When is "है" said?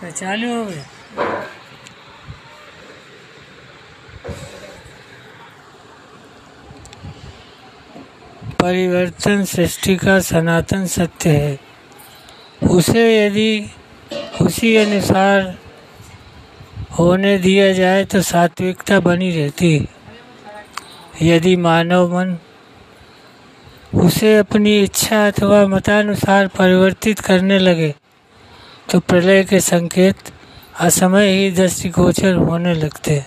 11.30-11.58, 19.76-19.86